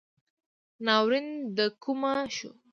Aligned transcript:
ناورین 0.85 1.27
دکومه 1.57 2.13
شو 2.35 2.49